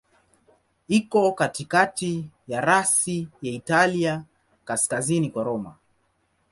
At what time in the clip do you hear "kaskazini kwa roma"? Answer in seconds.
4.65-5.75